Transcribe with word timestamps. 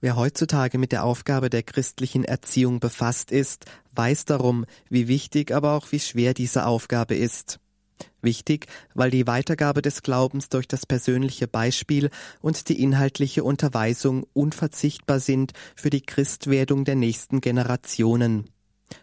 Wer 0.00 0.14
heutzutage 0.14 0.78
mit 0.78 0.92
der 0.92 1.02
Aufgabe 1.02 1.50
der 1.50 1.64
christlichen 1.64 2.24
Erziehung 2.24 2.78
befasst 2.78 3.32
ist, 3.32 3.64
weiß 3.96 4.26
darum, 4.26 4.64
wie 4.88 5.08
wichtig, 5.08 5.50
aber 5.50 5.72
auch 5.72 5.90
wie 5.90 5.98
schwer 5.98 6.34
diese 6.34 6.66
Aufgabe 6.66 7.16
ist. 7.16 7.58
Wichtig, 8.22 8.66
weil 8.94 9.10
die 9.10 9.26
Weitergabe 9.26 9.82
des 9.82 10.02
Glaubens 10.02 10.50
durch 10.50 10.68
das 10.68 10.86
persönliche 10.86 11.48
Beispiel 11.48 12.10
und 12.40 12.68
die 12.68 12.80
inhaltliche 12.80 13.42
Unterweisung 13.42 14.24
unverzichtbar 14.34 15.18
sind 15.18 15.52
für 15.74 15.90
die 15.90 16.02
Christwerdung 16.02 16.84
der 16.84 16.94
nächsten 16.94 17.40
Generationen. 17.40 18.50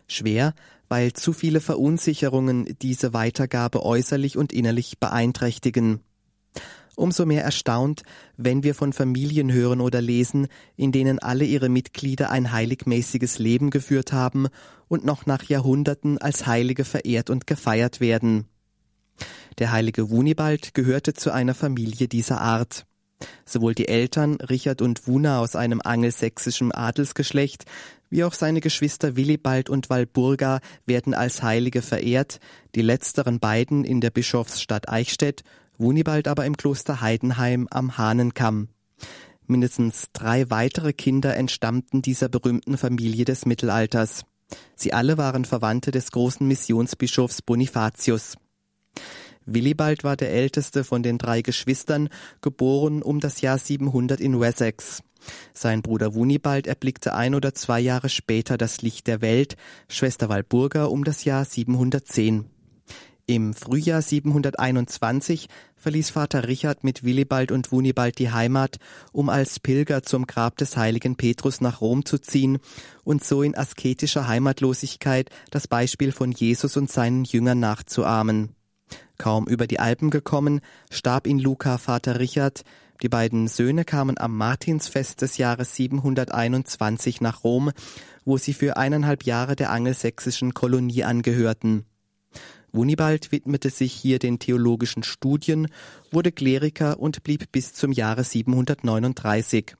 Schwer, 0.07 0.53
weil 0.87 1.11
zu 1.11 1.33
viele 1.33 1.59
Verunsicherungen 1.59 2.77
diese 2.81 3.11
Weitergabe 3.11 3.83
äußerlich 3.83 4.37
und 4.37 4.53
innerlich 4.53 4.97
beeinträchtigen. 4.97 6.04
Umso 6.95 7.25
mehr 7.25 7.43
erstaunt, 7.43 8.03
wenn 8.37 8.63
wir 8.63 8.73
von 8.73 8.93
Familien 8.93 9.51
hören 9.51 9.81
oder 9.81 10.01
lesen, 10.01 10.47
in 10.77 10.91
denen 10.91 11.19
alle 11.19 11.45
ihre 11.45 11.69
Mitglieder 11.69 12.29
ein 12.29 12.51
heiligmäßiges 12.51 13.37
Leben 13.39 13.69
geführt 13.69 14.13
haben 14.13 14.47
und 14.87 15.03
noch 15.03 15.25
nach 15.25 15.43
Jahrhunderten 15.43 16.17
als 16.17 16.47
Heilige 16.47 16.85
verehrt 16.85 17.29
und 17.29 17.47
gefeiert 17.47 17.99
werden. 17.99 18.45
Der 19.57 19.71
heilige 19.71 20.09
Wunibald 20.09 20.73
gehörte 20.73 21.13
zu 21.13 21.31
einer 21.31 21.53
Familie 21.53 22.07
dieser 22.07 22.41
Art. 22.41 22.85
Sowohl 23.45 23.73
die 23.73 23.87
Eltern 23.87 24.35
Richard 24.35 24.81
und 24.81 25.07
Wuna 25.07 25.39
aus 25.39 25.55
einem 25.55 25.81
angelsächsischen 25.81 26.73
Adelsgeschlecht, 26.73 27.65
wie 28.09 28.23
auch 28.23 28.33
seine 28.33 28.61
Geschwister 28.61 29.15
Willibald 29.15 29.69
und 29.69 29.89
Walburga 29.89 30.59
werden 30.85 31.13
als 31.13 31.41
Heilige 31.41 31.81
verehrt, 31.81 32.39
die 32.75 32.81
letzteren 32.81 33.39
beiden 33.39 33.83
in 33.83 34.01
der 34.01 34.09
Bischofsstadt 34.09 34.89
Eichstätt 34.89 35.43
Wunibald 35.77 36.27
aber 36.27 36.45
im 36.45 36.57
Kloster 36.57 37.01
Heidenheim 37.01 37.67
am 37.69 37.97
Hahnenkamm. 37.97 38.69
Mindestens 39.47 40.07
drei 40.13 40.49
weitere 40.49 40.93
Kinder 40.93 41.35
entstammten 41.35 42.01
dieser 42.01 42.29
berühmten 42.29 42.77
Familie 42.77 43.25
des 43.25 43.45
Mittelalters. 43.45 44.23
Sie 44.75 44.93
alle 44.93 45.17
waren 45.17 45.45
Verwandte 45.45 45.91
des 45.91 46.11
großen 46.11 46.47
Missionsbischofs 46.47 47.41
Bonifatius. 47.41 48.35
Willibald 49.45 50.03
war 50.03 50.15
der 50.15 50.31
älteste 50.31 50.83
von 50.83 51.03
den 51.03 51.19
drei 51.19 51.41
Geschwistern, 51.41 52.09
geboren 52.41 53.03
um 53.03 53.19
das 53.19 53.41
Jahr 53.41 53.59
700 53.59 54.19
in 54.19 54.39
Wessex. 54.39 55.03
Sein 55.53 55.81
Bruder 55.81 56.13
Wunibald 56.15 56.67
erblickte 56.67 57.13
ein 57.13 57.35
oder 57.35 57.53
zwei 57.53 57.79
Jahre 57.79 58.09
später 58.09 58.57
das 58.57 58.81
Licht 58.81 59.07
der 59.07 59.21
Welt, 59.21 59.55
Schwester 59.87 60.29
Walburga 60.29 60.85
um 60.85 61.03
das 61.03 61.23
Jahr 61.25 61.45
710. 61.45 62.45
Im 63.27 63.55
Frühjahr 63.55 64.03
721 64.03 65.49
verließ 65.75 66.11
Vater 66.11 66.47
Richard 66.47 66.83
mit 66.83 67.03
Willibald 67.03 67.51
und 67.51 67.71
Wunibald 67.71 68.19
die 68.19 68.29
Heimat, 68.29 68.77
um 69.13 69.29
als 69.29 69.59
Pilger 69.59 70.03
zum 70.03 70.27
Grab 70.27 70.57
des 70.57 70.77
heiligen 70.77 71.15
Petrus 71.15 71.59
nach 71.59 71.81
Rom 71.81 72.05
zu 72.05 72.19
ziehen 72.19 72.59
und 73.03 73.23
so 73.23 73.41
in 73.41 73.57
asketischer 73.57 74.27
Heimatlosigkeit 74.27 75.31
das 75.49 75.67
Beispiel 75.67 76.11
von 76.11 76.33
Jesus 76.33 76.77
und 76.77 76.91
seinen 76.91 77.23
Jüngern 77.23 77.59
nachzuahmen. 77.59 78.53
Kaum 79.17 79.47
über 79.47 79.65
die 79.65 79.79
Alpen 79.79 80.11
gekommen, 80.11 80.61
starb 80.91 81.25
in 81.25 81.39
Luca 81.39 81.79
Vater 81.79 82.19
Richard, 82.19 82.63
die 83.01 83.09
beiden 83.09 83.47
Söhne 83.47 83.85
kamen 83.85 84.19
am 84.19 84.37
Martinsfest 84.37 85.23
des 85.23 85.37
Jahres 85.37 85.75
721 85.75 87.21
nach 87.21 87.43
Rom, 87.43 87.71
wo 88.23 88.37
sie 88.37 88.53
für 88.53 88.77
eineinhalb 88.77 89.23
Jahre 89.23 89.55
der 89.55 89.71
angelsächsischen 89.71 90.53
Kolonie 90.53 91.03
angehörten. 91.03 91.85
Wunibald 92.75 93.31
widmete 93.31 93.69
sich 93.69 93.93
hier 93.93 94.19
den 94.19 94.37
theologischen 94.37 95.03
Studien, 95.03 95.67
wurde 96.11 96.33
Kleriker 96.33 96.99
und 96.99 97.23
blieb 97.23 97.51
bis 97.53 97.73
zum 97.73 97.93
Jahre 97.93 98.25
739. 98.25 99.75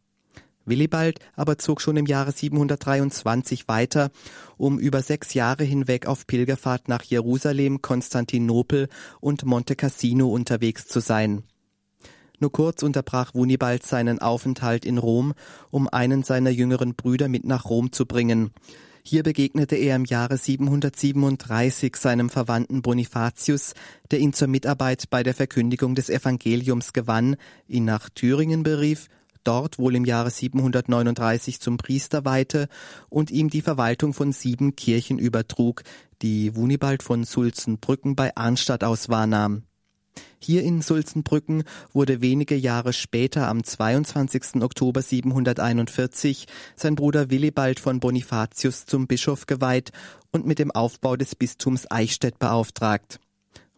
Willibald 0.63 1.19
aber 1.35 1.57
zog 1.57 1.81
schon 1.81 1.97
im 1.97 2.05
Jahre 2.05 2.31
723 2.31 3.67
weiter, 3.67 4.11
um 4.57 4.79
über 4.79 5.01
sechs 5.01 5.33
Jahre 5.33 5.63
hinweg 5.63 6.07
auf 6.07 6.25
Pilgerfahrt 6.25 6.87
nach 6.87 7.03
Jerusalem, 7.03 7.81
Konstantinopel 7.81 8.87
und 9.19 9.45
Monte 9.45 9.75
Cassino 9.75 10.29
unterwegs 10.29 10.87
zu 10.87 11.01
sein. 11.01 11.43
Nur 12.39 12.51
kurz 12.51 12.81
unterbrach 12.81 13.35
Wunibald 13.35 13.83
seinen 13.83 14.19
Aufenthalt 14.19 14.85
in 14.85 14.97
Rom, 14.97 15.33
um 15.69 15.87
einen 15.87 16.23
seiner 16.23 16.49
jüngeren 16.49 16.95
Brüder 16.95 17.27
mit 17.27 17.45
nach 17.45 17.65
Rom 17.65 17.91
zu 17.91 18.05
bringen. 18.05 18.51
Hier 19.07 19.21
begegnete 19.21 19.75
er 19.75 19.97
im 19.97 20.05
Jahre 20.05 20.35
737 20.35 21.95
seinem 21.95 22.31
Verwandten 22.31 22.81
Bonifatius, 22.81 23.75
der 24.09 24.17
ihn 24.17 24.33
zur 24.33 24.47
Mitarbeit 24.47 25.11
bei 25.11 25.21
der 25.21 25.35
Verkündigung 25.35 25.93
des 25.93 26.09
Evangeliums 26.09 26.91
gewann, 26.91 27.35
ihn 27.67 27.85
nach 27.85 28.09
Thüringen 28.09 28.63
berief, 28.63 29.07
dort 29.43 29.77
wohl 29.77 29.95
im 29.95 30.05
Jahre 30.05 30.31
739 30.31 31.59
zum 31.61 31.77
Priester 31.77 32.25
weihte 32.25 32.67
und 33.07 33.29
ihm 33.29 33.51
die 33.51 33.61
Verwaltung 33.61 34.11
von 34.11 34.31
sieben 34.31 34.75
Kirchen 34.75 35.19
übertrug, 35.19 35.83
die 36.23 36.55
Wunibald 36.55 37.03
von 37.03 37.25
Sulzenbrücken 37.25 38.15
bei 38.15 38.35
Arnstadt 38.35 38.83
aus 38.83 39.07
wahrnahm. 39.07 39.65
Hier 40.39 40.61
in 40.61 40.81
Sulzenbrücken 40.81 41.63
wurde 41.91 42.21
wenige 42.21 42.55
Jahre 42.55 42.93
später 42.93 43.47
am 43.47 43.63
22. 43.63 44.61
Oktober 44.61 45.01
741 45.01 46.45
sein 46.75 46.95
Bruder 46.95 47.31
Willibald 47.31 47.79
von 47.79 47.99
Bonifatius 47.99 48.85
zum 48.85 49.07
Bischof 49.07 49.47
geweiht 49.47 49.91
und 50.31 50.45
mit 50.45 50.59
dem 50.59 50.69
Aufbau 50.69 51.15
des 51.15 51.35
Bistums 51.35 51.89
Eichstätt 51.89 52.37
beauftragt. 52.37 53.19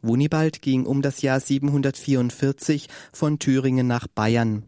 Wunibald 0.02 0.62
ging 0.62 0.86
um 0.86 1.02
das 1.02 1.22
Jahr 1.22 1.40
744 1.40 2.88
von 3.14 3.40
Thüringen 3.40 3.88
nach 3.88 4.08
Bayern. 4.08 4.68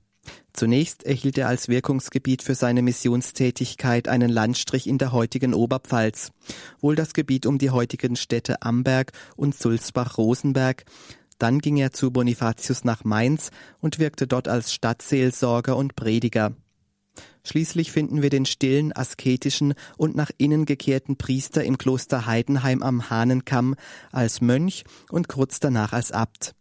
Zunächst 0.53 1.03
erhielt 1.03 1.38
er 1.38 1.47
als 1.47 1.69
Wirkungsgebiet 1.69 2.44
für 2.44 2.56
seine 2.56 2.81
Missionstätigkeit 2.81 4.07
einen 4.07 4.30
Landstrich 4.30 4.88
in 4.88 4.97
der 4.97 5.12
heutigen 5.12 5.53
Oberpfalz, 5.53 6.31
wohl 6.81 6.96
das 6.96 7.13
Gebiet 7.13 7.46
um 7.46 7.57
die 7.57 7.69
heutigen 7.69 8.16
Städte 8.16 8.62
Amberg 8.62 9.12
und 9.38 9.56
Sulzbach-Rosenberg, 9.56 10.86
dann 11.39 11.59
ging 11.59 11.77
er 11.77 11.91
zu 11.91 12.11
Bonifatius 12.11 12.83
nach 12.83 13.03
Mainz 13.03 13.50
und 13.79 13.97
wirkte 13.97 14.27
dort 14.27 14.47
als 14.47 14.73
Stadtseelsorger 14.73 15.75
und 15.75 15.95
Prediger. 15.95 16.53
Schließlich 17.44 17.91
finden 17.91 18.22
wir 18.22 18.29
den 18.29 18.45
stillen, 18.45 18.94
asketischen 18.94 19.73
und 19.97 20.16
nach 20.16 20.29
innen 20.38 20.66
gekehrten 20.66 21.17
Priester 21.17 21.63
im 21.63 21.77
Kloster 21.77 22.25
Heidenheim 22.25 22.83
am 22.83 23.09
Hahnenkamm 23.09 23.75
als 24.11 24.41
Mönch 24.41 24.83
und 25.09 25.27
kurz 25.29 25.59
danach 25.59 25.94
als 25.94 26.11
Abt. 26.11 26.53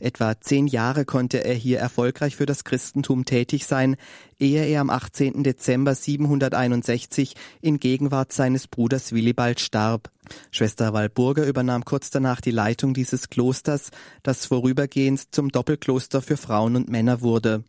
Etwa 0.00 0.40
zehn 0.40 0.66
Jahre 0.66 1.04
konnte 1.04 1.44
er 1.44 1.54
hier 1.54 1.78
erfolgreich 1.78 2.34
für 2.34 2.46
das 2.46 2.64
Christentum 2.64 3.26
tätig 3.26 3.66
sein, 3.66 3.96
ehe 4.38 4.64
er 4.64 4.80
am 4.80 4.88
18. 4.88 5.44
Dezember 5.44 5.94
761 5.94 7.34
in 7.60 7.78
Gegenwart 7.78 8.32
seines 8.32 8.66
Bruders 8.66 9.12
Willibald 9.12 9.60
starb. 9.60 10.10
Schwester 10.50 10.94
Walburga 10.94 11.44
übernahm 11.44 11.84
kurz 11.84 12.08
danach 12.08 12.40
die 12.40 12.50
Leitung 12.50 12.94
dieses 12.94 13.28
Klosters, 13.28 13.90
das 14.22 14.46
vorübergehend 14.46 15.34
zum 15.34 15.50
Doppelkloster 15.50 16.22
für 16.22 16.38
Frauen 16.38 16.76
und 16.76 16.88
Männer 16.88 17.20
wurde. 17.20 17.62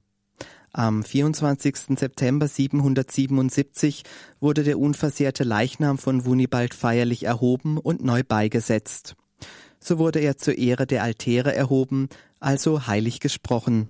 Am 0.73 1.03
24. 1.03 1.99
September 1.99 2.47
777 2.47 4.03
wurde 4.39 4.63
der 4.63 4.79
unversehrte 4.79 5.43
Leichnam 5.43 5.97
von 5.97 6.23
Wunibald 6.23 6.73
feierlich 6.73 7.23
erhoben 7.23 7.77
und 7.77 8.05
neu 8.05 8.23
beigesetzt 8.25 9.17
so 9.83 9.97
wurde 9.99 10.19
er 10.19 10.37
zur 10.37 10.57
Ehre 10.57 10.85
der 10.85 11.03
Altäre 11.03 11.53
erhoben, 11.55 12.09
also 12.39 12.87
heilig 12.87 13.19
gesprochen. 13.19 13.89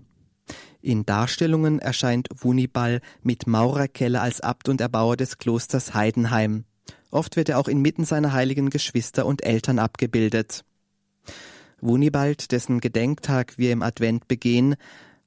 In 0.82 1.06
Darstellungen 1.06 1.80
erscheint 1.80 2.28
Wunibal 2.34 3.02
mit 3.22 3.46
Maurerkelle 3.46 4.20
als 4.20 4.42
Abt 4.42 4.68
und 4.68 4.82
Erbauer 4.82 5.16
des 5.16 5.38
Klosters 5.38 5.94
Heidenheim. 5.94 6.66
Oft 7.12 7.36
wird 7.36 7.50
er 7.50 7.60
auch 7.60 7.68
inmitten 7.68 8.06
seiner 8.06 8.34
heiligen 8.34 8.70
Geschwister 8.70 9.26
und 9.26 9.44
Eltern 9.44 9.80
abgebildet. 9.80 10.64
Wunibald, 11.82 12.52
dessen 12.52 12.80
Gedenktag 12.80 13.58
wir 13.58 13.72
im 13.72 13.82
Advent 13.82 14.28
begehen, 14.28 14.76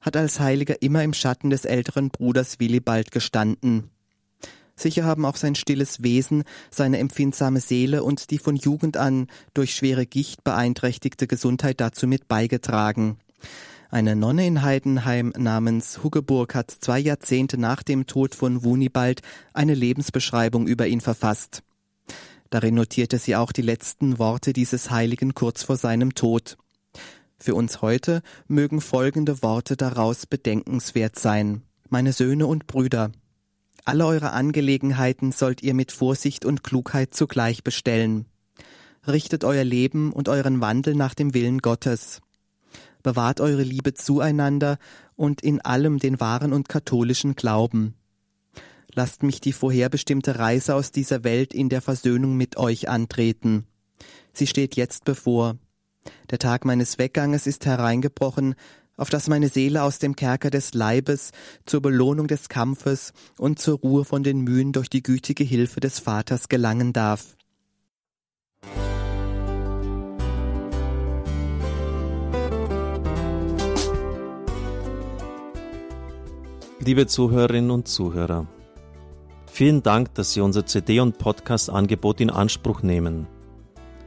hat 0.01 0.17
als 0.17 0.39
Heiliger 0.39 0.81
immer 0.81 1.03
im 1.03 1.13
Schatten 1.13 1.49
des 1.49 1.65
älteren 1.65 2.09
Bruders 2.09 2.59
Willibald 2.59 3.11
gestanden. 3.11 3.91
Sicher 4.77 5.05
haben 5.05 5.25
auch 5.25 5.37
sein 5.37 5.55
stilles 5.55 6.03
Wesen, 6.03 6.43
seine 6.69 6.97
empfindsame 6.99 7.61
Seele 7.61 8.03
und 8.03 8.29
die 8.31 8.37
von 8.37 8.55
Jugend 8.55 8.97
an 8.97 9.27
durch 9.53 9.73
schwere 9.73 10.05
Gicht 10.05 10.43
beeinträchtigte 10.43 11.27
Gesundheit 11.27 11.79
dazu 11.79 12.07
mit 12.07 12.27
beigetragen. 12.27 13.17
Eine 13.89 14.15
Nonne 14.15 14.45
in 14.45 14.61
Heidenheim 14.63 15.31
namens 15.37 16.03
Huggeburg 16.03 16.55
hat 16.55 16.71
zwei 16.71 16.99
Jahrzehnte 16.99 17.57
nach 17.57 17.83
dem 17.83 18.07
Tod 18.07 18.35
von 18.35 18.63
Wunibald 18.65 19.21
eine 19.53 19.73
Lebensbeschreibung 19.73 20.67
über 20.67 20.87
ihn 20.87 20.99
verfasst. 20.99 21.63
Darin 22.49 22.75
notierte 22.75 23.17
sie 23.19 23.35
auch 23.37 23.53
die 23.53 23.61
letzten 23.61 24.19
Worte 24.19 24.51
dieses 24.51 24.91
Heiligen 24.91 25.33
kurz 25.33 25.63
vor 25.63 25.77
seinem 25.77 26.15
Tod. 26.15 26.57
Für 27.37 27.55
uns 27.55 27.81
heute 27.81 28.21
mögen 28.47 28.81
folgende 28.81 29.41
Worte 29.41 29.77
daraus 29.77 30.25
bedenkenswert 30.25 31.17
sein. 31.17 31.61
Meine 31.89 32.11
Söhne 32.11 32.47
und 32.47 32.67
Brüder, 32.67 33.11
alle 33.85 34.05
eure 34.07 34.31
Angelegenheiten 34.31 35.31
sollt 35.31 35.61
ihr 35.61 35.75
mit 35.75 35.91
Vorsicht 35.91 36.43
und 36.43 36.63
Klugheit 36.63 37.13
zugleich 37.13 37.63
bestellen. 37.63 38.25
Richtet 39.07 39.43
euer 39.43 39.63
Leben 39.63 40.11
und 40.11 40.27
euren 40.27 40.59
Wandel 40.59 40.95
nach 40.95 41.13
dem 41.13 41.35
Willen 41.35 41.59
Gottes. 41.59 42.21
Bewahrt 43.03 43.39
eure 43.39 43.61
Liebe 43.61 43.93
zueinander 43.93 44.79
und 45.15 45.41
in 45.41 45.61
allem 45.61 45.99
den 45.99 46.19
wahren 46.19 46.51
und 46.51 46.67
katholischen 46.67 47.35
Glauben. 47.35 47.93
lasst 48.95 49.23
mich 49.23 49.41
die 49.41 49.51
vorherbestimmte 49.51 50.39
Reise 50.39 50.73
aus 50.73 50.91
dieser 50.91 51.23
Welt 51.23 51.53
in 51.53 51.69
der 51.69 51.81
Versöhnung 51.81 52.37
mit 52.37 52.57
euch 52.57 52.87
antreten. 52.89 53.67
Sie 54.33 54.47
steht 54.47 54.75
jetzt 54.75 55.03
bevor. 55.03 55.57
Der 56.29 56.39
Tag 56.39 56.65
meines 56.65 56.97
Wegganges 56.97 57.45
ist 57.45 57.65
hereingebrochen, 57.65 58.55
auf 58.97 59.09
dass 59.09 59.27
meine 59.27 59.49
Seele 59.49 59.83
aus 59.83 59.99
dem 59.99 60.15
Kerker 60.15 60.49
des 60.49 60.73
Leibes 60.73 61.31
zur 61.65 61.81
Belohnung 61.81 62.27
des 62.27 62.49
Kampfes 62.49 63.13
und 63.37 63.59
zur 63.59 63.79
Ruhe 63.79 64.05
von 64.05 64.23
den 64.23 64.41
Mühen 64.41 64.71
durch 64.71 64.89
die 64.89 65.03
gütige 65.03 65.43
Hilfe 65.43 65.79
des 65.79 65.99
Vaters 65.99 66.49
gelangen 66.49 66.93
darf. 66.93 67.35
Liebe 76.79 77.07
Zuhörerinnen 77.07 77.71
und 77.71 77.87
Zuhörer, 77.87 78.45
vielen 79.51 79.81
Dank, 79.81 80.13
dass 80.13 80.33
Sie 80.33 80.41
unser 80.41 80.67
CD- 80.67 80.99
und 80.99 81.17
Podcast-Angebot 81.17 82.21
in 82.21 82.29
Anspruch 82.29 82.83
nehmen. 82.83 83.25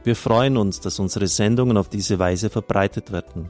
Wir 0.05 0.15
freuen 0.15 0.55
uns, 0.55 0.79
dass 0.79 0.97
unsere 0.97 1.27
Sendungen 1.27 1.75
auf 1.75 1.89
diese 1.89 2.19
Weise 2.19 2.49
verbreitet 2.49 3.11
werden. 3.11 3.49